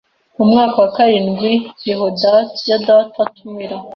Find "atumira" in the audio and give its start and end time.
3.23-3.77